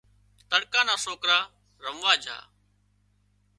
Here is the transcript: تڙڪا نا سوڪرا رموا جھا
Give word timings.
تڙڪا 0.49 0.81
نا 0.87 0.95
سوڪرا 1.05 1.39
رموا 1.83 2.13
جھا 2.23 2.37